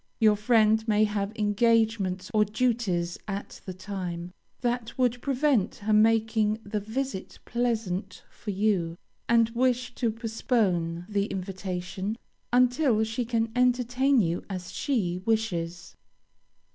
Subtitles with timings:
[0.19, 6.57] Your friend may have engagements or duties at the time, that would prevent her making
[6.63, 8.97] the visit pleasant for you,
[9.29, 12.17] and wish to postpone the invitation
[12.51, 15.95] until she can entertain you as she wishes.